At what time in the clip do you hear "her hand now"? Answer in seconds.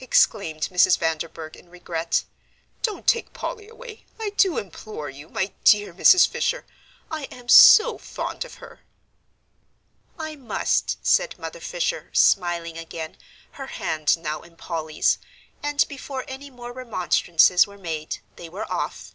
13.52-14.42